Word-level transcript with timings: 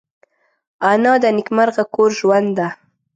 انا 0.91 1.13
د 1.23 1.25
نیکمرغه 1.37 1.83
کور 1.93 2.09
ژوند 2.19 2.47
ده 2.57 2.67